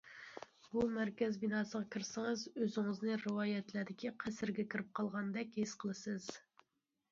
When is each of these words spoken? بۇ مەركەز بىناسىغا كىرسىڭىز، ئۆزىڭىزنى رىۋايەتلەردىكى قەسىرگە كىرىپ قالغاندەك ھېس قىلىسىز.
بۇ 0.69 0.85
مەركەز 0.93 1.37
بىناسىغا 1.43 1.81
كىرسىڭىز، 1.97 2.47
ئۆزىڭىزنى 2.63 3.19
رىۋايەتلەردىكى 3.27 4.13
قەسىرگە 4.25 4.69
كىرىپ 4.75 4.91
قالغاندەك 5.03 5.55
ھېس 5.63 5.79
قىلىسىز. 5.85 6.29